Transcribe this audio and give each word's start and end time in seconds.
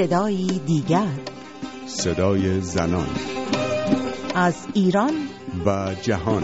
صدایی 0.00 0.60
دیگر. 0.66 1.08
صدای 1.86 2.60
زنان 2.60 3.08
از 4.34 4.66
ایران 4.74 5.12
و 5.66 5.94
جهان. 6.02 6.42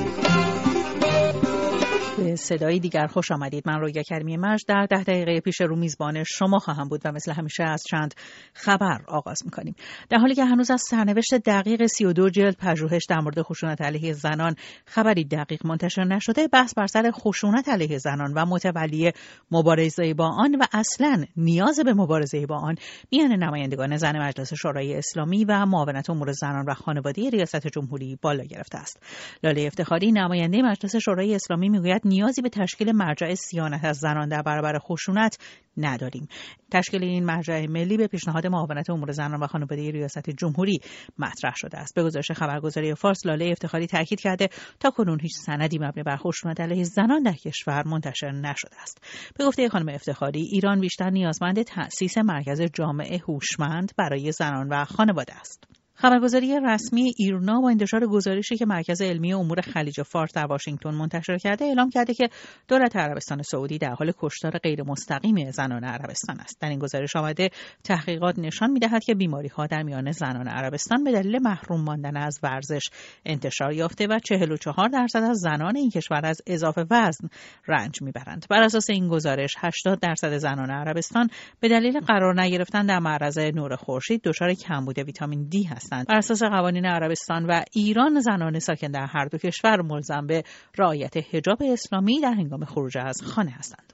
به 2.17 2.37
صدای 2.37 2.79
دیگر 2.79 3.07
خوش 3.07 3.33
آمدید. 3.33 3.69
من 3.69 3.81
رویا 3.81 4.03
کریمی 4.03 4.37
مجد 4.37 4.69
در 4.69 4.87
ده 4.91 5.03
دقیقه 5.03 5.41
پیش 5.41 5.61
رو 5.61 5.77
میزبان 5.77 6.25
شما 6.25 6.59
خواهم 6.59 6.89
بود 6.89 7.01
و 7.05 7.13
مثل 7.13 7.33
همیشه 7.33 7.63
از 7.63 7.83
چند 7.91 8.15
خبر 8.53 8.99
آغاز 9.09 9.43
می‌کنیم. 9.45 9.75
در 10.09 10.19
حالی 10.19 10.35
که 10.35 10.45
هنوز 10.45 10.71
از 10.71 10.83
سرنوشت 10.91 11.35
دقیق 11.35 11.87
32 11.87 12.31
جلد 12.31 12.57
پژوهش 12.57 13.07
در 13.09 13.21
مورد 13.21 13.43
خشونت 13.43 13.83
علیه 13.83 14.13
زنان 14.13 14.55
خبری 14.87 15.25
دقیق 15.25 15.67
منتشر 15.67 16.05
نشده 16.05 16.49
بحث 16.49 16.75
بر 16.75 16.87
سر 16.87 17.11
خشونت 17.11 17.69
علیه 17.69 17.99
زنان 17.99 18.33
و 18.37 18.47
متولی 18.47 19.13
مبارزه 19.51 20.15
با 20.15 20.29
آن 20.29 20.55
و 20.55 20.65
اصلا 20.73 21.25
نیاز 21.37 21.81
به 21.85 21.95
مبارزه 21.95 22.47
با 22.47 22.57
آن. 22.57 22.75
میان 23.13 23.33
نمایندگان 23.33 23.97
زن 23.97 24.19
مجلس 24.19 24.55
شورای 24.55 24.95
اسلامی 24.95 25.45
و 25.45 25.67
معاونت 25.67 26.11
امور 26.11 26.33
زنان 26.33 26.65
و 26.69 26.75
خانواده 26.75 27.31
ریاست 27.31 27.67
جمهوری 27.67 28.19
بالا 28.23 28.45
گرفته 28.45 28.79
است. 28.79 29.03
لاله 29.43 29.63
افتخاری 29.63 30.13
نماینده 30.13 30.63
مجلس 30.63 30.97
شورای 30.97 31.35
اسلامی 31.35 31.69
می‌گوید 31.69 32.06
نیازی 32.07 32.43
به 32.43 32.49
تشکیل 32.49 32.93
مرجع 32.93 33.35
سیانت 33.35 33.85
از 33.85 33.97
زنان 33.97 34.29
در 34.29 34.43
برابر 34.43 34.79
خشونت 34.79 35.39
نداریم. 35.77 36.29
تشکیل 36.71 37.05
این 37.05 37.25
مرجع 37.25 37.67
ملی 37.67 37.97
به 37.97 38.07
پیشنهاد 38.07 38.47
معاونت 38.47 38.91
امور 38.91 39.13
زنان 39.13 39.43
و 39.43 39.47
خانواده 39.47 39.91
ریاست 39.91 40.31
جمهوری 40.31 40.79
مطرح 41.19 41.55
شده 41.57 41.79
است. 41.79 41.95
به 41.95 42.03
گزارش 42.03 42.31
خبرگزاری 42.31 42.95
فارس 42.95 43.27
لاله 43.27 43.45
افتخاری 43.45 43.87
تاکید 43.87 44.21
کرده 44.21 44.49
تا 44.81 44.91
کنون 44.91 45.21
هیچ 45.21 45.33
سندی 45.37 45.79
مبنی 45.79 46.03
بر 46.03 46.17
خشونت 46.17 46.61
علیه 46.61 46.85
زنان 46.85 47.23
در 47.23 47.33
کشور 47.33 47.83
منتشر 47.87 48.31
نشده 48.31 48.81
است. 48.83 49.03
به 49.39 49.45
گفته 49.45 49.69
خانم 49.69 49.89
افتخاری 49.89 50.41
ایران 50.41 50.81
بیشتر 50.81 51.11
نیازمند 51.11 51.63
تأسیس 51.63 52.19
مرکز 52.19 52.63
جامعه 52.63 53.19
هوشمند 53.19 53.93
برای 53.97 54.33
زنان 54.33 54.69
و 54.69 54.85
خانواده 54.85 55.35
است. 55.35 55.86
خبرگزاری 55.99 56.61
رسمی 56.61 57.13
ایرنا 57.17 57.61
با 57.61 57.71
انتشار 57.71 58.07
گزارشی 58.07 58.57
که 58.57 58.67
مرکز 58.67 59.03
علمی 59.03 59.33
امور 59.33 59.61
خلیج 59.61 60.03
فارس 60.03 60.33
در 60.35 60.47
واشنگتن 60.47 60.95
منتشر 60.95 61.39
کرده 61.39 61.65
اعلام 61.65 61.91
کرده 61.91 62.15
که 62.15 62.29
دولت 62.69 62.97
عربستان 62.97 63.43
سعودی 63.43 63.79
در 63.79 63.95
حال 63.95 64.13
کشتار 64.19 64.59
غیر 64.59 64.83
مستقیم 64.83 65.51
زنان 65.51 65.85
عربستان 65.85 66.41
است. 66.41 66.61
در 66.61 66.69
این 66.69 66.79
گزارش 66.79 67.17
آمده 67.17 67.49
تحقیقات 67.85 68.39
نشان 68.39 68.71
می‌دهد 68.71 69.05
که 69.05 69.15
بیماری 69.15 69.49
ها 69.49 69.67
در 69.67 69.83
میان 69.83 70.11
زنان 70.11 70.49
عربستان 70.49 71.05
به 71.05 71.13
دلیل 71.13 71.39
محروم 71.43 71.81
ماندن 71.81 72.17
از 72.17 72.41
ورزش 72.43 72.83
انتشار 73.27 73.73
یافته 73.73 74.07
و 74.07 74.19
44 74.19 74.89
درصد 74.89 75.23
از 75.23 75.37
زنان 75.39 75.77
این 75.77 75.91
کشور 75.91 76.21
از 76.25 76.43
اضافه 76.47 76.87
وزن 76.91 77.29
رنج 77.69 78.03
می‌برند. 78.03 78.47
بر 78.51 78.63
اساس 78.63 78.91
این 78.91 79.09
گزارش 79.09 79.55
80 79.59 80.01
درصد 80.01 80.37
زنان 80.37 80.71
عربستان 80.71 81.29
به 81.61 81.69
دلیل 81.69 82.01
قرار 82.01 82.41
نگرفتن 82.41 82.87
در 82.87 82.99
معرض 82.99 83.39
نور 83.39 83.77
خورشید 83.77 84.23
دچار 84.25 84.55
کمبود 84.55 84.99
ویتامین 84.99 85.49
دی 85.49 85.63
هستند. 85.63 85.86
هستند 85.87 86.07
بر 86.07 86.17
اساس 86.17 86.43
قوانین 86.43 86.87
عربستان 86.87 87.47
و 87.47 87.63
ایران 87.73 88.21
زنان 88.21 88.59
ساکن 88.59 88.91
در 88.91 89.07
هر 89.07 89.25
دو 89.25 89.39
کشور 89.39 89.83
ملزم 89.83 90.27
به 90.27 90.45
رعایت 90.79 91.17
حجاب 91.17 91.59
اسلامی 91.63 92.21
در 92.21 92.33
هنگام 92.33 92.65
خروج 92.65 92.99
از 92.99 93.23
خانه 93.23 93.51
هستند 93.51 93.93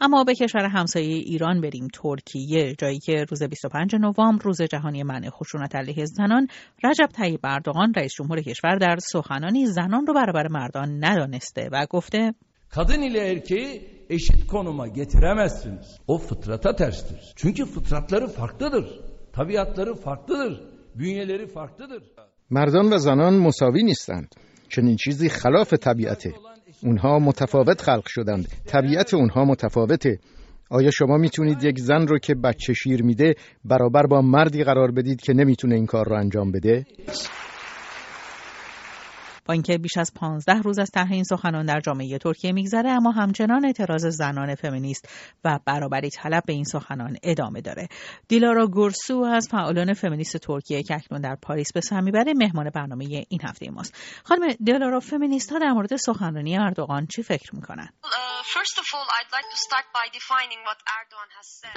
اما 0.00 0.24
به 0.24 0.34
کشور 0.34 0.64
همسایه 0.64 1.16
ایران 1.16 1.60
بریم 1.60 1.88
ترکیه 1.94 2.74
جایی 2.78 2.98
که 2.98 3.24
روز 3.30 3.42
25 3.42 3.94
نوامبر 3.94 4.44
روز 4.44 4.62
جهانی 4.62 5.02
منع 5.02 5.30
خشونت 5.30 5.76
علیه 5.76 6.04
زنان 6.04 6.48
رجب 6.84 7.06
طیب 7.06 7.40
اردوغان 7.44 7.94
رئیس 7.96 8.12
جمهور 8.14 8.40
کشور 8.40 8.76
در 8.76 8.96
سخنانی 8.96 9.66
زنان 9.66 10.06
رو 10.06 10.14
برابر 10.14 10.48
مردان 10.48 11.04
ندانسته 11.04 11.68
و 11.72 11.86
گفته 11.90 12.34
kadın 12.68 13.02
ile 13.02 13.30
erkeği 13.30 13.96
eşit 14.10 14.46
konuma 14.46 14.88
getiremezsiniz. 14.88 15.98
O 16.06 16.18
fıtrata 16.18 16.76
terstir. 16.76 17.32
Çünkü 17.36 17.64
fıtratları 17.64 18.28
farklıdır. 18.28 19.00
Tabiatları 19.32 19.94
farklıdır. 19.94 20.75
Bünyeleri 20.98 21.46
farklıdır. 21.46 22.02
مردان 22.50 22.92
و 22.92 22.98
زنان 22.98 23.38
مساوی 23.38 23.82
نیستند. 23.82 24.34
چنین 24.68 24.96
چیزی 24.96 25.28
خلاف 25.28 25.74
طبیعته. 25.74 26.32
اونها 26.82 27.18
متفاوت 27.18 27.82
خلق 27.82 28.04
شدند. 28.06 28.48
طبیعت 28.66 29.14
اونها 29.14 29.44
متفاوته. 29.44 30.18
آیا 30.70 30.90
شما 30.90 31.16
می‌تونید 31.16 31.64
یک 31.64 31.78
زن 31.78 32.06
رو 32.06 32.18
که 32.18 32.34
بچه 32.34 32.72
شیر 32.72 33.02
میده 33.02 33.34
برابر 33.64 34.06
با 34.06 34.20
مردی 34.20 34.64
قرار 34.64 34.90
بدید 34.90 35.20
که 35.20 35.32
نمی‌تونه 35.32 35.74
این 35.74 35.86
کار 35.86 36.08
رو 36.08 36.16
انجام 36.16 36.52
بده؟ 36.52 36.86
با 39.46 39.52
اینکه 39.52 39.78
بیش 39.78 39.96
از 39.96 40.12
15 40.14 40.52
روز 40.52 40.78
از 40.78 40.90
طرح 40.90 41.12
این 41.12 41.24
سخنان 41.24 41.66
در 41.66 41.80
جامعه 41.80 42.18
ترکیه 42.18 42.52
میگذره 42.52 42.90
اما 42.90 43.10
همچنان 43.10 43.64
اعتراض 43.64 44.06
زنان 44.06 44.54
فمینیست 44.54 45.08
و 45.44 45.58
برابری 45.64 46.10
طلب 46.10 46.42
به 46.46 46.52
این 46.52 46.64
سخنان 46.64 47.16
ادامه 47.22 47.60
داره. 47.60 47.88
دیلارا 48.28 48.66
گورسو 48.66 49.18
از 49.18 49.48
فعالان 49.50 49.94
فمینیست 49.94 50.36
ترکیه 50.36 50.82
که 50.82 50.94
اکنون 50.94 51.20
در 51.20 51.36
پاریس 51.42 51.72
به 51.72 51.80
سر 51.80 52.00
می‌بره 52.00 52.32
مهمان 52.36 52.70
برنامه 52.74 53.04
این 53.28 53.40
هفته 53.44 53.70
ماست. 53.70 53.94
خانم 54.24 54.52
دیلارا 54.64 55.00
فمینیست 55.00 55.52
ها 55.52 55.58
در 55.58 55.72
مورد 55.72 55.96
سخنرانی 55.96 56.58
اردوغان 56.58 57.06
چی 57.06 57.22
فکر 57.22 57.54
می‌کنن؟ 57.54 57.88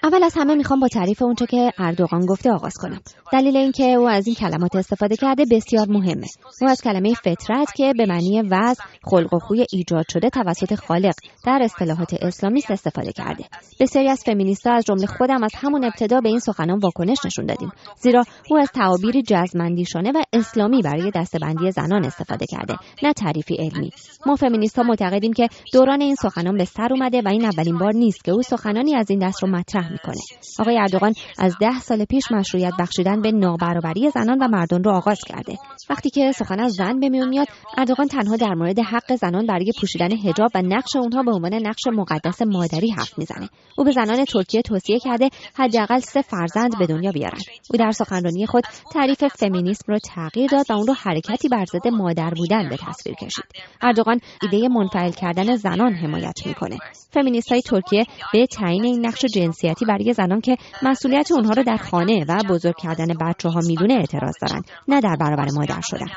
اول 0.03 0.23
از 0.23 0.33
همه 0.37 0.55
می‌خوام 0.55 0.79
با 0.79 0.87
تعریف 0.87 1.21
اونچه 1.21 1.45
که 1.45 1.71
اردوغان 1.77 2.25
گفته 2.25 2.51
آغاز 2.51 2.73
کنم. 2.73 3.01
دلیل 3.31 3.57
اینکه 3.57 3.83
او 3.83 4.09
از 4.09 4.27
این 4.27 4.35
کلمات 4.35 4.75
استفاده 4.75 5.15
کرده 5.15 5.45
بسیار 5.51 5.87
مهمه. 5.89 6.27
او 6.61 6.69
از 6.69 6.81
کلمه 6.81 7.13
فطرت 7.13 7.58
که 7.75 7.93
به 7.97 8.05
معنی 8.05 8.41
وضع 8.41 8.83
خلق 9.03 9.33
و 9.33 9.39
خوی 9.39 9.65
ایجاد 9.71 10.05
شده 10.13 10.29
توسط 10.29 10.75
خالق 10.75 11.13
در 11.45 11.59
اصطلاحات 11.61 12.13
اسلامی 12.21 12.61
استفاده 12.69 13.11
کرده. 13.11 13.43
بسیاری 13.79 14.09
از 14.09 14.23
فمینیستها 14.25 14.73
از 14.73 14.85
جمله 14.85 15.05
خودم 15.05 15.43
از 15.43 15.51
همون 15.55 15.83
ابتدا 15.83 16.21
به 16.21 16.29
این 16.29 16.39
سخنان 16.39 16.79
واکنش 16.79 17.17
نشون 17.25 17.45
دادیم 17.45 17.71
زیرا 17.97 18.23
او 18.49 18.57
از 18.57 18.71
تعابیر 18.71 19.21
جزمندیشانه 19.21 20.11
و 20.11 20.23
اسلامی 20.33 20.81
برای 20.81 21.11
دستبندی 21.15 21.71
زنان 21.71 22.05
استفاده 22.05 22.45
کرده 22.45 22.75
نه 23.03 23.13
تعریفی 23.13 23.55
علمی. 23.55 23.91
ما 24.25 24.35
فمینیستها 24.35 24.83
معتقدیم 24.83 25.33
که 25.33 25.47
دوران 25.73 26.01
این 26.01 26.15
سخنان 26.15 26.57
به 26.57 26.65
سر 26.65 26.87
اومده 26.91 27.21
و 27.21 27.27
این 27.27 27.45
اولین 27.45 27.77
بار 27.77 27.93
نیست 27.93 28.23
که 28.23 28.31
او 28.31 28.41
سخنانی 28.41 28.95
از 28.95 29.09
این 29.09 29.19
دست 29.19 29.43
رو 29.43 29.49
مطرح 29.49 29.91
می‌کنه. 29.91 30.21
آقای 30.59 30.77
اردوغان 30.77 31.13
از 31.39 31.55
ده 31.61 31.79
سال 31.79 32.05
پیش 32.05 32.23
مشروعیت 32.31 32.73
بخشیدن 32.79 33.21
به 33.21 33.31
نابرابری 33.31 34.09
زنان 34.09 34.37
و 34.43 34.47
مردان 34.47 34.83
رو 34.83 34.91
آغاز 34.91 35.19
کرده. 35.27 35.57
وقتی 35.89 36.09
که 36.09 36.31
سخن 36.31 36.59
از 36.59 36.71
زن 36.71 36.99
به 36.99 37.09
میون 37.09 37.29
اردوغان 37.77 38.07
تنها 38.07 38.35
در 38.35 38.53
مورد 38.53 38.79
حق 38.79 39.15
زنان 39.15 39.45
برای 39.45 39.71
پوشیدن 39.81 40.17
حجاب 40.17 40.51
و 40.55 40.61
نقش 40.61 40.95
اونها 40.95 41.23
به 41.23 41.31
عنوان 41.31 41.53
نقش 41.53 41.87
مقدس 41.93 42.41
مادری 42.41 42.91
حرف 42.91 43.17
می‌زنه. 43.17 43.49
او 43.77 43.83
به 43.83 43.91
زنان 43.91 44.25
ترکیه 44.25 44.61
توصیه 44.61 44.99
کرده 44.99 45.29
حداقل 45.55 45.99
سه 45.99 46.21
فرزند 46.21 46.79
به 46.79 46.85
دنیا 46.85 47.11
بیارن. 47.11 47.39
او 47.71 47.77
در 47.77 47.91
سخنرانی 47.91 48.45
خود 48.45 48.63
تعریف 48.93 49.23
فمینیسم 49.23 49.83
را 49.87 49.99
تغییر 49.99 50.49
داد 50.49 50.65
و 50.69 50.73
اون 50.73 50.87
رو 50.87 50.93
حرکتی 50.93 51.49
بر 51.49 51.65
ضد 51.65 51.87
مادر 51.87 52.29
بودن 52.29 52.69
به 52.69 52.77
تصویر 52.77 53.15
کشید. 53.15 53.45
اردوغان 53.81 54.19
ایده 54.41 54.67
منفعل 54.67 55.11
کردن 55.11 55.55
زنان 55.55 55.93
حمایت 55.93 56.47
می‌کنه. 56.47 56.77
فمینیست 57.13 57.51
های 57.51 57.61
ترکیه 57.61 58.05
به 58.33 58.45
تعیین 58.45 58.83
این 58.85 59.05
نقش 59.05 59.25
جنسیتی 59.25 59.85
برای 59.85 60.13
زنان 60.13 60.41
که 60.41 60.57
مسئولیت 60.83 61.31
اونها 61.31 61.51
رو 61.51 61.63
در 61.63 61.77
خانه 61.77 62.25
و 62.27 62.39
بزرگ 62.49 62.75
کردن 62.77 63.07
بچه 63.21 63.49
ها 63.49 63.59
می‌دونه 63.67 63.93
اعتراض 63.93 64.33
دارن 64.41 64.63
نه 64.87 65.01
در 65.01 65.15
برابر 65.19 65.47
مادر 65.55 65.81
شدن. 65.81 66.07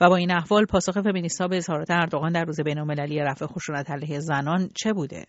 و 0.00 0.08
با 0.08 0.16
این 0.16 0.32
احوال 0.32 0.64
پاسخ 0.64 1.00
فمینیستها 1.00 1.48
به 1.48 1.56
اظهارات 1.56 1.90
اردوغان 1.90 2.32
در 2.32 2.44
روز 2.44 2.60
بینالمللی 2.60 3.18
رفع 3.18 3.46
خشونت 3.46 3.90
علیه 3.90 4.20
زنان 4.20 4.68
چه 4.82 4.92
بوده؟ 4.92 5.26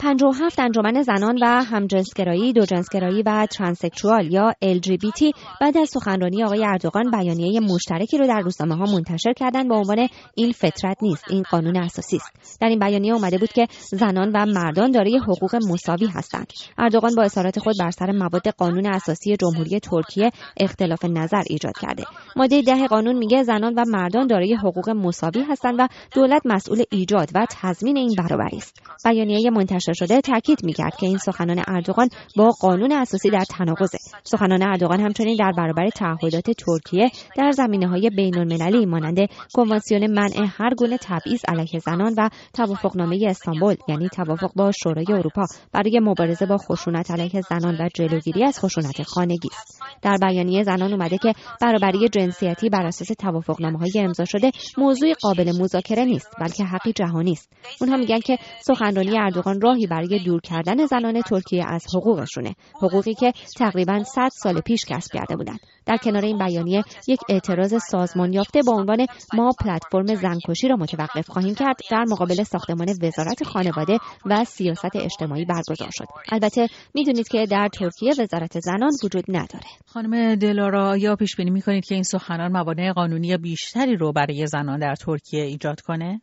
57 0.00 0.58
انجمن 0.60 1.02
زنان 1.02 1.38
و 1.42 1.46
همجنسگرایی، 1.64 2.52
دوجنسگرایی 2.52 3.22
و 3.22 3.46
ترانسکشوال 3.46 4.32
یا 4.32 4.52
LGBT 4.64 5.32
بعد 5.60 5.78
از 5.78 5.90
سخنرانی 5.90 6.44
آقای 6.44 6.64
اردوغان 6.64 7.10
بیانیه 7.10 7.60
مشترکی 7.60 8.18
رو 8.18 8.26
در 8.26 8.40
روزنامه 8.40 8.76
ها 8.76 8.84
منتشر 8.92 9.32
کردن 9.32 9.68
با 9.68 9.76
عنوان 9.76 10.08
این 10.34 10.52
فطرت 10.52 10.96
نیست، 11.02 11.24
این 11.30 11.42
قانون 11.50 11.76
اساسی 11.76 12.16
است. 12.16 12.60
در 12.60 12.68
این 12.68 12.78
بیانیه 12.78 13.12
اومده 13.12 13.38
بود 13.38 13.52
که 13.52 13.66
زنان 13.90 14.32
و 14.34 14.46
مردان 14.46 14.90
دارای 14.90 15.18
حقوق 15.18 15.56
مساوی 15.56 16.06
هستند. 16.06 16.52
اردوغان 16.78 17.14
با 17.14 17.22
اظهارات 17.22 17.58
خود 17.58 17.74
بر 17.80 17.90
سر 17.90 18.12
مواد 18.12 18.48
قانون 18.48 18.86
اساسی 18.86 19.36
جمهوری 19.36 19.80
ترکیه 19.80 20.30
اختلاف 20.56 21.04
نظر 21.04 21.42
ایجاد 21.46 21.74
کرده. 21.80 22.04
ماده 22.36 22.62
ده 22.62 22.86
قانون 22.86 23.16
میگه 23.18 23.42
زنان 23.42 23.74
و 23.74 23.84
مردان 23.86 24.26
دارای 24.26 24.54
حقوق 24.54 24.90
مساوی 24.90 25.42
هستند 25.42 25.74
و 25.78 25.88
دولت 26.14 26.42
مسئول 26.44 26.82
ایجاد 26.90 27.30
و 27.34 27.46
تضمین 27.50 27.96
این 27.96 28.14
برابری 28.18 28.56
است. 28.56 28.82
بیانیه 29.04 29.50
منتشر 29.50 29.92
شده 29.92 30.20
تاکید 30.20 30.64
می‌کرد 30.64 30.96
که 30.96 31.06
این 31.06 31.18
سخنان 31.18 31.62
اردوغان 31.68 32.08
با 32.36 32.50
قانون 32.60 32.92
اساسی 32.92 33.30
در 33.30 33.44
تناقضه. 33.50 33.98
سخنان 34.24 34.62
اردوغان 34.62 35.00
همچنین 35.00 35.36
در 35.36 35.52
برابر 35.52 35.88
تعهدات 35.88 36.50
ترکیه 36.50 37.10
در 37.36 37.50
زمینه 37.50 37.88
های 37.88 38.10
بین 38.10 38.38
المللی 38.38 38.86
مانند 38.86 39.18
کنوانسیون 39.54 40.06
منع 40.06 40.46
هر 40.58 40.74
گونه 40.74 40.98
تبعیض 41.02 41.40
علیه 41.48 41.80
زنان 41.80 42.14
و 42.18 42.28
توافقنامه 42.52 43.26
استانبول 43.28 43.76
یعنی 43.88 44.08
توافق 44.08 44.50
با 44.56 44.70
شورای 44.82 45.06
اروپا 45.12 45.46
برای 45.72 46.00
مبارزه 46.02 46.46
با 46.46 46.56
خشونت 46.56 47.10
علیه 47.10 47.40
زنان 47.40 47.74
و 47.80 47.88
جلوگیری 47.94 48.44
از 48.44 48.60
خشونت 48.60 49.02
خانگی 49.02 49.48
است. 49.60 49.82
در 50.02 50.16
بیانیه 50.16 50.62
زنان 50.62 50.92
اومده 50.92 51.18
که 51.18 51.32
برابری 51.60 52.08
جنسیتی 52.08 52.68
بر 52.68 52.86
اساس 52.86 53.08
توافقنامه 53.18 53.78
های 53.78 53.92
امضا 53.96 54.24
شده 54.24 54.50
موضوع 54.78 55.12
قابل 55.22 55.52
مذاکره 55.60 55.97
مذاکره 55.98 56.04
نیست 56.04 56.30
بلکه 56.40 56.64
حقی 56.64 56.92
جهانی 56.92 57.32
است 57.32 57.52
اونها 57.80 57.96
میگن 57.96 58.20
که 58.20 58.38
سخنرانی 58.60 59.18
اردوغان 59.18 59.60
راهی 59.60 59.86
برای 59.86 60.18
دور 60.24 60.40
کردن 60.40 60.86
زنان 60.86 61.22
ترکیه 61.22 61.64
از 61.66 61.86
حقوقشونه 61.94 62.54
حقوقی 62.82 63.14
که 63.14 63.32
تقریبا 63.58 64.04
100 64.04 64.28
سال 64.32 64.60
پیش 64.60 64.84
کسب 64.88 65.12
کرده 65.12 65.36
بودند. 65.36 65.58
در 65.86 65.96
کنار 65.96 66.24
این 66.24 66.38
بیانیه 66.38 66.82
یک 67.08 67.20
اعتراض 67.28 67.74
سازمان 67.90 68.32
یافته 68.32 68.60
با 68.66 68.72
عنوان 68.72 69.06
ما 69.34 69.50
پلتفرم 69.60 70.14
زنکشی 70.14 70.68
را 70.68 70.76
متوقف 70.76 71.30
خواهیم 71.30 71.54
کرد. 71.54 71.76
در 71.90 72.04
مقابل 72.08 72.42
ساختمان 72.42 72.88
وزارت 73.02 73.44
خانواده 73.44 73.98
و 74.26 74.44
سیاست 74.44 74.96
اجتماعی 74.96 75.44
برگزار 75.44 75.90
شد. 75.92 76.04
البته 76.32 76.66
می‌دونید 76.94 77.28
که 77.28 77.46
در 77.46 77.68
ترکیه 77.72 78.12
وزارت 78.18 78.60
زنان 78.60 78.90
وجود 79.04 79.24
نداره. 79.28 79.66
خانم 79.86 80.34
دلارا 80.34 80.96
یا 80.96 81.16
پیش 81.16 81.36
بینی 81.36 81.50
می‌کنید 81.50 81.84
که 81.84 81.94
این 81.94 82.04
سخنان 82.04 82.52
موانع 82.52 82.92
قانونی 82.92 83.36
بیشتری 83.36 83.96
رو 83.96 84.12
برای 84.12 84.46
زنان 84.46 84.78
در 84.78 84.94
ترکیه 84.94 85.42
ایجاد 85.42 85.80
کنه 85.88 86.20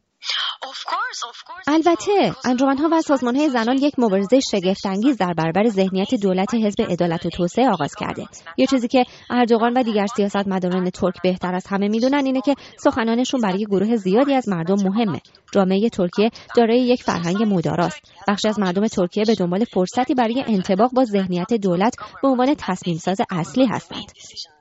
البته 1.67 2.35
انجمنها 2.45 2.89
و 2.91 3.01
سازمانهای 3.01 3.50
زنان 3.50 3.77
یک 3.77 3.94
مبارزه 3.97 4.39
شگفتانگیز 4.39 5.17
در 5.17 5.33
برابر 5.33 5.69
ذهنیت 5.69 6.15
دولت 6.15 6.53
حزب 6.53 6.81
عدالت 6.81 7.25
و 7.25 7.29
توسعه 7.29 7.69
آغاز 7.69 7.95
کرده. 7.95 8.25
یه 8.57 8.65
چیزی 8.65 8.88
که 8.88 9.06
اردوغان 9.29 9.73
و 9.77 9.83
دیگر 9.83 10.06
سیاستمداران 10.06 10.89
ترک 10.89 11.21
بهتر 11.23 11.56
از 11.56 11.67
همه 11.67 11.88
می‌دونن 11.88 12.25
اینه 12.25 12.41
که 12.41 12.56
سخنانشون 12.77 13.41
برای 13.41 13.65
گروه 13.65 13.95
زیادی 13.95 14.33
از 14.33 14.50
مردم 14.50 14.75
مهمه. 14.83 15.21
جامعه 15.51 15.89
ترکیه 15.89 16.29
دارای 16.56 16.79
یک 16.79 17.03
فرهنگ 17.03 17.44
مداراست. 17.44 18.13
بخشی 18.27 18.47
از 18.47 18.59
مردم 18.59 18.88
ترکیه 18.88 19.23
به 19.27 19.35
دنبال 19.35 19.63
فرصتی 19.63 20.13
برای 20.13 20.44
انتباق 20.47 20.91
با 20.91 21.06
ذهنیت 21.06 21.53
دولت 21.53 21.95
به 22.21 22.27
عنوان 22.27 22.56
تصمیم 22.57 22.97
ساز 22.97 23.18
اصلی 23.29 23.65
هستند. 23.65 24.11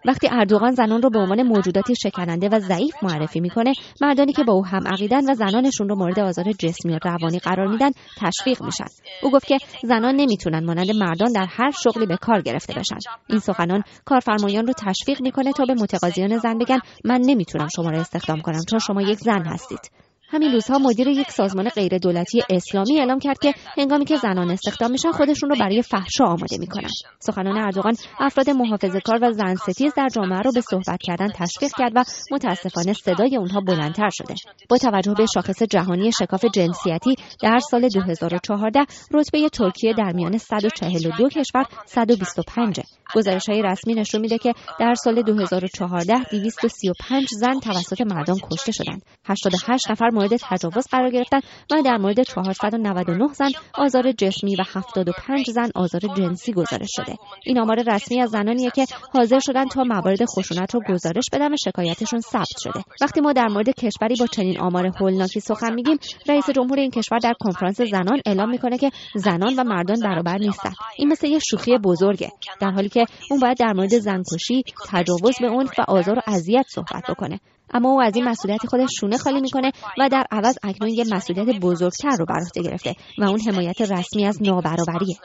وقتی 0.06 0.28
اردوغان 0.32 0.70
زنان 0.74 1.02
رو 1.02 1.10
به 1.10 1.18
عنوان 1.18 1.42
موجوداتی 1.42 1.94
شکننده 1.96 2.48
و 2.48 2.60
ضعیف 2.60 2.94
معرفی 3.02 3.40
می‌کنه 3.40 3.72
مردانی 4.00 4.32
که 4.32 4.44
با 4.44 4.52
او 4.52 4.66
هم 4.66 4.88
عقیدن 4.88 5.30
و 5.30 5.34
زنانشون 5.34 5.88
رو 5.88 5.96
مورد 5.96 6.20
آزار 6.20 6.43
جسمی 6.52 6.94
و 6.94 6.98
روانی 7.04 7.38
قرار 7.38 7.66
میدن 7.66 7.90
تشویق 8.16 8.62
میشن. 8.62 8.84
او 9.22 9.30
گفت 9.30 9.46
که 9.46 9.58
زنان 9.82 10.14
نمی‌تونن 10.14 10.64
مانند 10.64 10.90
مردان 10.90 11.32
در 11.32 11.46
هر 11.50 11.70
شغلی 11.70 12.06
به 12.06 12.16
کار 12.16 12.40
گرفته 12.40 12.74
بشن. 12.74 12.98
این 13.26 13.38
سخنان 13.38 13.82
کارفرمایان 14.04 14.66
رو 14.66 14.72
تشویق 14.72 15.22
می‌کنه 15.22 15.52
تا 15.52 15.64
به 15.64 15.74
متقاضیان 15.74 16.38
زن 16.38 16.58
بگن 16.58 16.78
من 17.04 17.20
نمی‌تونم 17.24 17.68
شما 17.76 17.90
رو 17.90 17.98
استخدام 17.98 18.40
کنم 18.40 18.60
چون 18.70 18.78
شما 18.78 19.02
یک 19.02 19.18
زن 19.18 19.44
هستید. 19.46 19.90
همین 20.28 20.52
روزها 20.52 20.78
مدیر 20.78 21.08
یک 21.08 21.30
سازمان 21.30 21.68
غیر 21.68 21.98
دولتی 21.98 22.42
اسلامی 22.50 22.98
اعلام 22.98 23.18
کرد 23.18 23.38
که 23.38 23.54
هنگامی 23.78 24.04
که 24.04 24.16
زنان 24.16 24.50
استخدام 24.50 24.90
میشن 24.90 25.10
خودشون 25.10 25.50
رو 25.50 25.56
برای 25.60 25.82
فحشا 25.82 26.24
آماده 26.24 26.58
می‌کنن. 26.58 26.88
سخنان 27.18 27.56
اردوغان 27.56 27.94
افراد 28.20 28.50
محافظه 28.50 29.00
کار 29.00 29.18
و 29.22 29.32
زن 29.32 29.54
ستیز 29.54 29.92
در 29.96 30.08
جامعه 30.14 30.40
رو 30.40 30.52
به 30.54 30.60
صحبت 30.60 31.02
کردن 31.02 31.28
تشویق 31.28 31.72
کرد 31.78 31.92
و 31.94 32.04
متاسفانه 32.30 32.92
صدای 32.92 33.36
اونها 33.36 33.60
بلندتر 33.60 34.10
شده. 34.12 34.34
با 34.68 34.78
توجه 34.78 35.14
به 35.14 35.26
شاخص 35.34 35.62
جهانی 35.62 36.12
شکاف 36.12 36.44
جنسیتی 36.54 37.14
در 37.42 37.58
سال 37.58 37.88
2014 37.88 38.80
رتبه 39.12 39.48
ترکیه 39.48 39.92
در 39.92 40.12
میان 40.12 40.38
142 40.38 41.28
کشور 41.28 41.64
125 41.86 42.80
گزارش 43.14 43.48
های 43.48 43.62
رسمی 43.62 43.94
نشون 43.94 44.20
میده 44.20 44.38
که 44.38 44.52
در 44.80 44.94
سال 44.94 45.22
2014 45.22 46.14
235 46.30 47.28
زن 47.30 47.60
توسط 47.60 48.00
مردم 48.00 48.36
کشته 48.52 48.72
شدند. 48.72 49.02
88 49.24 49.90
نفر 49.90 50.10
مورد 50.10 50.36
تجاوز 50.36 50.86
قرار 50.90 51.10
گرفتن 51.10 51.40
و 51.70 51.82
در 51.82 51.96
مورد 51.96 52.22
499 52.22 53.28
زن 53.32 53.50
آزار 53.74 54.12
جسمی 54.12 54.56
و 54.56 54.62
75 54.74 55.50
زن 55.50 55.70
آزار 55.74 56.00
جنسی 56.16 56.52
گزارش 56.52 56.88
شده. 56.96 57.16
این 57.44 57.60
آمار 57.60 57.82
رسمی 57.86 58.20
از 58.20 58.30
زنانیه 58.30 58.70
که 58.70 58.86
حاضر 59.12 59.38
شدن 59.38 59.64
تا 59.68 59.84
موارد 59.84 60.24
خشونت 60.24 60.74
رو 60.74 60.80
گزارش 60.88 61.24
بدن 61.32 61.52
و 61.52 61.56
شکایتشون 61.64 62.20
ثبت 62.20 62.58
شده. 62.58 62.84
وقتی 63.00 63.20
ما 63.20 63.32
در 63.32 63.48
مورد 63.48 63.70
کشوری 63.70 64.14
با 64.20 64.26
چنین 64.26 64.60
آمار 64.60 64.86
هولناکی 65.00 65.40
سخن 65.40 65.74
میگیم 65.74 65.96
رئیس 66.28 66.50
جمهور 66.50 66.78
این 66.78 66.90
کشور 66.90 67.18
در 67.18 67.34
کنفرانس 67.40 67.80
زنان 67.80 68.20
اعلام 68.26 68.50
می‌کنه 68.50 68.78
که 68.78 68.90
زنان 69.14 69.54
و 69.56 69.64
مردان 69.64 70.00
برابر 70.00 70.38
نیستن 70.38 70.72
این 70.96 71.08
مثل 71.08 71.26
یه 71.26 71.38
شوخی 71.38 71.78
بزرگه. 71.78 72.30
در 72.60 72.70
حالی 72.70 72.88
که 72.94 73.06
اون 73.30 73.40
باید 73.40 73.58
در 73.58 73.72
مورد 73.72 73.98
زنکشی 73.98 74.62
تجاوز 74.88 75.34
به 75.40 75.46
اون 75.46 75.68
و 75.78 75.84
آزار 75.88 76.18
و 76.18 76.22
اذیت 76.26 76.66
صحبت 76.68 77.04
بکنه. 77.08 77.40
اما 77.70 77.90
او 77.90 78.02
از 78.02 78.16
این 78.16 78.24
مسئولیت 78.28 78.66
خودش 78.66 78.88
شونه 79.00 79.18
خالی 79.18 79.40
می‌کنه 79.40 79.72
و 79.98 80.08
در 80.08 80.24
عوض 80.30 80.58
اکنون 80.62 80.90
یه 80.90 81.04
مسئولیت 81.12 81.60
بزرگتر 81.60 82.16
رو 82.18 82.26
بر 82.26 82.40
عهده 82.40 82.62
گرفته 82.62 82.94
و 83.18 83.24
اون 83.24 83.40
حمایت 83.40 83.80
رسمی 83.80 84.26
از 84.26 84.42
نابرابریه. 84.42 85.16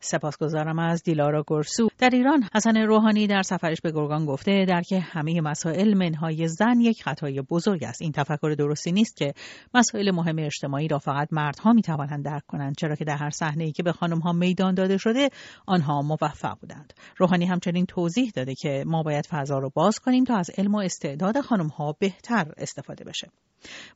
سپاسگزارم 0.00 0.78
از 0.78 1.02
دیلارا 1.02 1.44
گرسو. 1.46 1.88
در 1.98 2.10
ایران 2.12 2.48
حسن 2.54 2.76
روحانی 2.76 3.26
در 3.26 3.42
سفرش 3.42 3.80
به 3.80 3.92
گرگان 3.92 4.26
گفته 4.26 4.64
در 4.68 4.82
که 4.82 5.00
همه 5.00 5.40
مسائل 5.40 5.94
منهای 5.94 6.48
زن 6.48 6.80
یک 6.80 7.02
خطای 7.02 7.42
بزرگ 7.42 7.84
است. 7.84 8.02
این 8.02 8.12
تفکر 8.12 8.54
درستی 8.58 8.92
نیست 8.92 9.16
که 9.16 9.34
مسائل 9.74 10.10
مهم 10.10 10.38
اجتماعی 10.38 10.88
را 10.88 10.98
فقط 10.98 11.28
مردها 11.30 11.72
می 11.72 11.82
توانند 11.82 12.24
درک 12.24 12.46
کنند 12.46 12.76
چرا 12.76 12.94
که 12.96 13.04
در 13.04 13.16
هر 13.16 13.30
صحنه 13.30 13.64
ای 13.64 13.72
که 13.72 13.82
به 13.82 13.92
خانم 13.92 14.18
ها 14.18 14.32
میدان 14.32 14.74
داده 14.74 14.96
شده 14.98 15.28
آنها 15.66 16.02
موفق 16.02 16.58
بودند. 16.60 16.92
روحانی 17.16 17.46
همچنین 17.46 17.86
توضیح 17.86 18.32
داده 18.34 18.54
که 18.54 18.84
ما 18.86 19.02
باید 19.02 19.26
فضا 19.26 19.58
رو 19.58 19.70
باز 19.74 19.98
کنیم 19.98 20.24
تا 20.24 20.36
از 20.36 20.50
علم 20.58 20.74
و 20.74 20.78
استعداد 20.78 21.40
خانم 21.40 21.68
ها 21.68 21.96
بهتر 21.98 22.52
استفاده 22.56 23.04
بشه. 23.04 23.28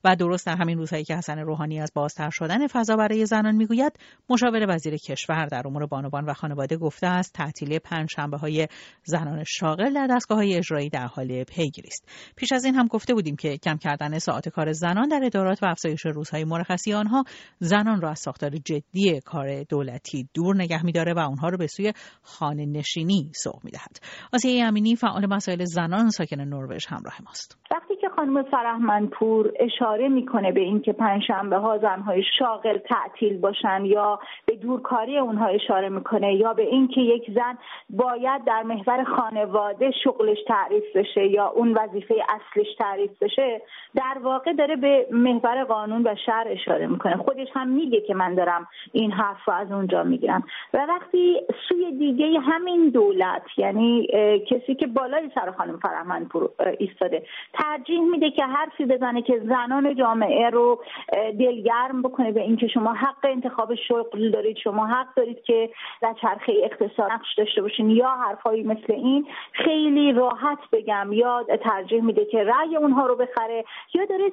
و 0.05 0.17
درست 0.17 0.47
در 0.47 0.57
همین 0.57 0.79
روزهایی 0.79 1.05
که 1.05 1.17
حسن 1.17 1.39
روحانی 1.39 1.81
از 1.81 1.93
بازتر 1.95 2.31
شدن 2.31 2.67
فضا 2.67 2.97
برای 2.97 3.27
زنان 3.27 3.55
می‌گوید 3.55 3.93
مشاور 4.31 4.75
وزیر 4.75 4.97
کشور 4.97 5.47
در 5.47 5.63
امور 5.67 5.87
بانوان 5.87 6.25
و 6.25 6.33
خانواده 6.33 6.77
گفته 6.77 7.07
است 7.07 7.33
تعطیلی 7.33 7.79
پنج 7.79 8.11
شنبه 8.17 8.37
های 8.37 8.69
زنان 9.05 9.45
شاغل 9.45 9.95
در 9.95 10.07
دستگاه 10.11 10.39
های 10.39 10.55
اجرایی 10.55 10.89
در 10.89 11.07
حال 11.07 11.45
پیگیری 11.45 11.89
است. 11.89 12.09
پیش 12.37 12.53
از 12.53 12.65
این 12.65 12.75
هم 12.75 12.87
گفته 12.87 13.15
بودیم 13.15 13.37
که 13.37 13.59
کم 13.59 13.77
کردن 13.77 14.19
ساعت 14.19 14.49
کار 14.49 14.73
زنان 14.73 15.09
در 15.09 15.21
ادارات 15.25 15.63
و 15.63 15.67
افزایش 15.67 16.07
روزهای 16.07 16.45
مرخصی 16.45 16.93
آنها 16.93 17.25
زنان 17.59 18.01
را 18.01 18.11
از 18.11 18.19
ساختار 18.19 18.51
جدی 18.51 19.21
کار 19.21 19.63
دولتی 19.63 20.29
دور 20.35 20.57
نگه 20.57 20.85
میداره 20.85 21.15
و 21.15 21.19
آنها 21.19 21.49
را 21.49 21.57
به 21.57 21.67
سوی 21.67 21.93
خانه 22.23 22.67
نشینی 22.67 23.31
سوق 23.35 23.65
می‌دهد. 23.65 23.99
آسیه 24.33 24.65
امینی 24.65 24.97
فعال 24.97 25.27
مسائل 25.27 25.65
زنان 25.65 26.11
ساکن 26.11 26.41
نروژ 26.41 26.87
همراه 26.89 27.17
ماست. 27.25 27.59
خانم 28.17 28.43
فرهمنپور 28.43 29.53
اشاره 29.61 30.09
می‌کنه 30.09 30.53
به 30.53 30.61
اینکه 30.61 30.93
پنجشنبه 30.93 31.57
ها 31.57 31.79
زنهای 31.79 32.23
شاغل 32.39 32.79
تعطیل 32.79 33.39
باشن 33.39 33.85
یا 33.85 34.19
به 34.47 34.57
دورکاری 34.57 35.19
اونها 35.19 35.47
اشاره 35.47 35.89
می‌کنه 35.89 36.35
یا 36.35 36.55
به 36.55 36.63
اینکه 36.63 37.01
یک 37.01 37.31
زن 37.35 37.59
باید 37.91 38.45
در 38.45 38.63
محور 38.63 39.05
خانواده 39.05 39.91
شغلش 40.05 40.39
تعریف 40.49 40.97
بشه 40.97 41.27
یا 41.27 41.47
اون 41.47 41.73
وظیفه 41.73 42.15
اصلش 42.29 42.75
تعریف 42.79 43.23
بشه 43.23 43.63
در 43.95 44.19
واقع 44.23 44.53
داره 44.53 44.77
به 44.77 45.07
محور 45.11 45.65
قانون 45.65 46.03
و 46.07 46.15
شهر 46.27 46.47
اشاره 46.49 46.87
می‌کنه. 46.87 47.17
خودش 47.17 47.49
هم 47.55 47.69
میگه 47.69 48.01
که 48.01 48.15
من 48.15 48.35
دارم 48.35 48.69
این 48.93 49.13
حرف 49.13 49.49
رو 49.49 49.55
از 49.55 49.73
اونجا 49.73 50.03
می‌گیرم. 50.03 50.45
و 50.75 50.87
وقتی 50.89 51.41
سوی 51.69 51.93
دیگه 51.93 52.41
همین 52.41 52.91
دولت 52.91 53.43
یعنی 53.57 54.07
کسی 54.51 54.75
که 54.75 54.87
بالای 54.87 55.31
سر 55.35 55.51
خانم 55.51 55.77
فرهمنپور 55.77 56.51
ایستاده 56.79 57.23
ترجیح 57.53 58.06
میده 58.11 58.31
که 58.31 58.45
حرفی 58.45 58.85
بزنه 58.85 59.23
که 59.23 59.39
زنان 59.39 59.95
جامعه 59.95 60.51
رو 60.51 60.83
دلگرم 61.39 62.03
بکنه 62.03 62.33
به 62.33 62.41
اینکه 62.41 62.69
شما 62.69 62.93
حق 62.93 63.25
انتخاب 63.25 63.75
شغل 63.75 64.31
دارید 64.31 64.57
شما 64.57 64.87
حق 64.87 65.15
دارید 65.17 65.43
که 65.43 65.71
در 66.03 66.15
چرخه 66.23 66.53
اقتصاد 66.63 67.13
نقش 67.13 67.35
داشته 67.39 67.63
باشین 67.63 67.91
یا 67.91 68.09
حرفایی 68.09 68.63
مثل 68.63 68.93
این. 68.93 69.27
خیلی 69.53 70.13
راحت 70.13 70.59
بگم 70.73 71.13
یا 71.13 71.45
ترجیح 71.63 72.03
میده 72.03 72.25
که 72.25 72.45
رأی 72.45 72.77
اونها 72.77 73.07
رو 73.07 73.17
بخره. 73.17 73.65
یا 73.95 74.05
داره 74.05 74.33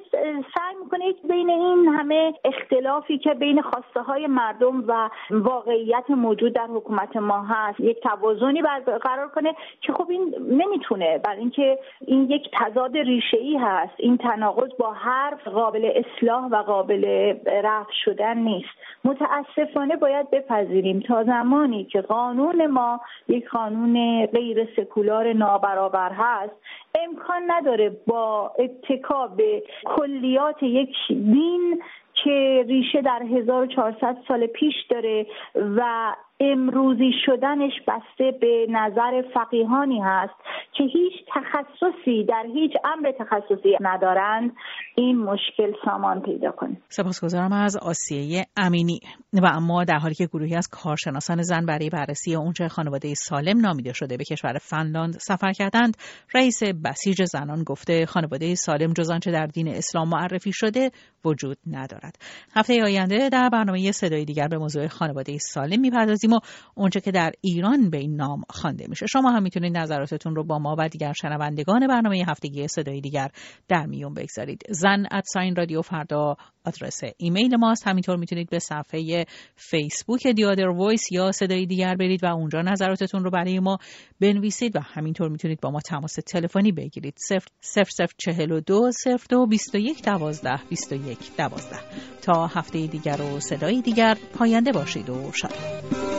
سعی 0.54 0.74
می‌کنه 0.84 1.14
بین 1.28 1.50
این 1.50 1.88
همه 1.88 2.34
اختلافی 2.44 3.18
که 3.18 3.34
بین 3.34 3.62
خواسته 3.62 4.00
های 4.00 4.26
مردم 4.26 4.84
و 4.88 5.10
واقعیت 5.30 6.10
موجود 6.10 6.52
در 6.52 6.66
حکومت 6.66 7.16
ما 7.16 7.42
هست 7.42 7.80
یک 7.80 8.00
توازنی 8.00 8.62
برقرار 8.62 9.28
کنه 9.28 9.54
که 9.80 9.92
خب 9.92 10.10
این 10.10 10.34
نمی‌تونه. 10.50 11.18
برای 11.18 11.38
اینکه 11.38 11.78
این 12.06 12.30
یک 12.30 12.50
تضاد 12.52 12.96
ریشه 12.96 13.36
ای 13.36 13.56
هست. 13.64 13.94
این 13.96 14.16
تناقض 14.16 14.70
با 14.78 14.92
حرف 14.92 15.48
قابل 15.48 15.90
اصلاح 15.94 16.44
و 16.44 16.56
قابل 16.56 17.34
رفع 17.46 17.92
شدن 18.04 18.38
نیست. 18.38 18.68
متاسفانه 19.04 19.96
باید 19.96 20.30
بپذیریم 20.30 21.00
تا 21.00 21.24
زمانی 21.24 21.84
که 21.84 22.00
قانون 22.00 22.66
ما 22.66 23.00
یک 23.28 23.48
قانون 23.48 24.26
غیر 24.26 24.68
سکولار 24.76 25.32
نابرابر 25.32 26.12
هست 26.12 26.54
امکان 26.94 27.42
نداره 27.46 27.96
با 28.06 28.52
اتکا 28.58 29.26
به 29.26 29.62
کلیات 29.84 30.62
یک 30.62 30.96
دین 31.08 31.82
که 32.14 32.64
ریشه 32.68 33.02
در 33.02 33.22
1400 33.22 34.16
سال 34.28 34.46
پیش 34.46 34.74
داره 34.90 35.26
و 35.54 36.12
امروزی 36.40 37.10
شدنش 37.26 37.72
بسته 37.88 38.38
به 38.40 38.66
نظر 38.70 39.22
فقیهانی 39.34 40.00
هست 40.00 40.34
که 40.72 40.84
هیچ 40.84 41.12
تخصصی 41.34 42.24
در 42.24 42.46
هیچ 42.54 42.72
امر 42.84 43.12
تخصصی 43.18 43.76
ندارند. 43.80 44.52
این 44.94 45.18
مشکل 45.18 45.72
سامان 45.84 46.22
پیدا 46.22 46.50
کنه. 46.50 46.76
سپاسگزارم 46.88 47.52
از 47.52 47.76
آسیه 47.76 48.44
امینی. 48.56 49.00
و 49.32 49.46
اما 49.46 49.84
در 49.84 49.98
حالی 49.98 50.14
که 50.14 50.26
گروهی 50.26 50.56
از 50.56 50.68
کارشناسان 50.68 51.42
زن 51.42 51.66
برای 51.66 51.90
بررسی 51.90 52.34
اونچه 52.34 52.68
خانواده 52.68 53.14
سالم 53.14 53.60
نامیده 53.60 53.92
شده 53.92 54.16
به 54.16 54.24
کشور 54.24 54.58
فنلاند 54.58 55.12
سفر 55.12 55.52
کردند 55.52 55.96
رئیس 56.34 56.62
بسیج 56.62 57.24
زنان 57.24 57.62
گفته 57.62 58.06
خانواده 58.06 58.54
سالم 58.54 58.92
جز 58.92 59.10
آنچه 59.10 59.30
در 59.30 59.46
دین 59.46 59.68
اسلام 59.68 60.08
معرفی 60.08 60.52
شده 60.52 60.90
وجود 61.24 61.56
ندارد. 61.70 62.16
هفته 62.56 62.84
آینده 62.84 63.28
در 63.28 63.48
برنامه 63.52 63.92
صدای 63.92 64.24
دیگر 64.24 64.48
به 64.48 64.58
موضوع 64.58 64.86
خانواده 64.86 65.38
سالم 65.38 65.80
می‌پردازیم. 65.80 66.23
و 66.32 66.40
اونچه 66.74 67.00
که 67.00 67.10
در 67.10 67.32
ایران 67.40 67.90
به 67.90 67.98
این 67.98 68.16
نام 68.16 68.42
خوانده 68.50 68.86
میشه. 68.88 69.06
شما 69.06 69.30
هم 69.30 69.42
می‌تونید 69.42 69.76
نظراتتون 69.76 70.36
رو 70.36 70.44
با 70.44 70.58
ما 70.58 70.76
و 70.78 70.88
دیگر 70.88 71.12
شنوندگان 71.12 71.86
برنامه 71.86 72.24
هفتگی 72.28 72.68
صدای 72.68 73.00
دیگر 73.00 73.30
در 73.68 73.86
میون 73.86 74.14
بگذارید. 74.14 74.62
زن 74.70 75.06
at 75.10 75.25
sign 75.25 75.56
رادیو 75.56 75.82
فردا 75.82 76.36
آدرس 76.64 77.00
ایمیل 77.16 77.56
ماست. 77.56 77.88
همینطور 77.88 78.16
می‌تونید 78.16 78.50
به 78.50 78.58
صفحه 78.58 79.24
فیسبوک 79.56 80.26
The 80.26 80.42
Other 80.42 80.68
Voice 80.68 81.12
یا 81.12 81.32
صدای 81.32 81.66
دیگر 81.66 81.94
برید 81.94 82.24
و 82.24 82.26
اونجا 82.26 82.62
نظراتتون 82.62 83.24
رو 83.24 83.30
برای 83.30 83.58
ما 83.58 83.78
بنویسید 84.20 84.76
و 84.76 84.80
همینطور 84.80 85.28
می‌تونید 85.28 85.60
با 85.60 85.70
ما 85.70 85.80
تماس 85.80 86.14
تلفنی 86.26 86.72
بگیرید. 86.72 87.18
0042 87.60 88.90
02 89.30 89.46
21 89.46 90.04
12 90.04 90.60
21 90.70 91.18
12 91.36 91.76
تا 92.22 92.46
هفته 92.46 92.86
دیگر 92.86 93.20
و 93.22 93.40
صدای 93.40 93.82
دیگر 93.82 94.16
پاینده 94.38 94.72
باشید 94.72 95.10
و 95.10 95.32
شاد 95.32 96.13